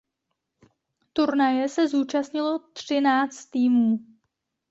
Turnaje 1.13 1.69
se 1.69 1.87
zúčastnilo 1.87 2.59
třináct 2.73 3.45
týmů. 3.49 3.99